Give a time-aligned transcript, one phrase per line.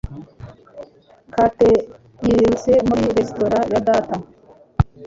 [1.33, 1.69] Kate
[2.23, 4.15] yirutse muri resitora ya data.